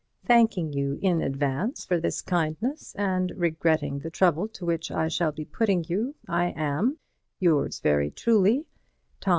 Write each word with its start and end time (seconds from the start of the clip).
Thanking 0.25 0.73
you 0.73 0.97
in 1.03 1.21
advance 1.21 1.85
for 1.85 1.99
this 1.99 2.23
kindness, 2.23 2.95
and 2.95 3.31
regretting 3.35 3.99
the 3.99 4.09
trouble 4.09 4.47
to 4.47 4.65
which 4.65 4.89
I 4.89 5.07
shall 5.09 5.31
be 5.31 5.45
putting 5.45 5.83
you, 5.87 6.15
I 6.27 6.47
am 6.57 6.97
Yours 7.39 7.79
very 7.81 8.09
truly, 8.09 8.65
THOS. 9.23 9.29